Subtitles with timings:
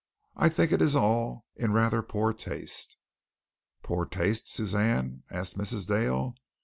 [0.35, 2.97] I think it is all in rather poor taste."
[3.83, 5.85] "Poor taste, Suzanne?" asked Mrs.
[5.85, 6.33] Dale.